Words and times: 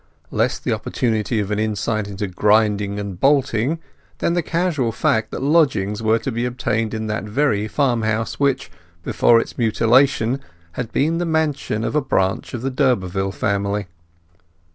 Less 0.31 0.57
the 0.57 0.73
opportunity 0.73 1.39
of 1.39 1.51
an 1.51 1.59
insight 1.59 2.07
into 2.07 2.25
grinding 2.25 2.97
and 2.99 3.19
bolting 3.19 3.77
than 4.17 4.33
the 4.33 4.41
casual 4.41 4.91
fact 4.91 5.29
that 5.29 5.43
lodgings 5.43 6.01
were 6.01 6.17
to 6.17 6.31
be 6.31 6.43
obtained 6.43 6.95
in 6.95 7.05
that 7.05 7.25
very 7.25 7.67
farmhouse 7.67 8.39
which, 8.39 8.71
before 9.03 9.39
its 9.39 9.59
mutilation, 9.59 10.39
had 10.71 10.91
been 10.91 11.19
the 11.19 11.25
mansion 11.27 11.83
of 11.83 11.95
a 11.95 12.01
branch 12.01 12.55
of 12.55 12.63
the 12.63 12.71
d'Urberville 12.71 13.31
family. 13.31 13.85